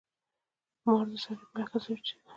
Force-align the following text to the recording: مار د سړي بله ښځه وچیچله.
مار 0.85 1.05
د 1.11 1.13
سړي 1.23 1.45
بله 1.51 1.65
ښځه 1.71 1.89
وچیچله. 1.91 2.29